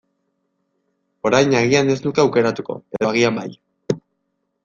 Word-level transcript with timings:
Orain 1.29 1.51
agian 1.59 1.91
ez 1.95 1.99
nuke 2.05 2.23
aukeratuko, 2.23 2.77
edo 2.99 3.09
agian 3.11 3.37
bai. 3.41 3.47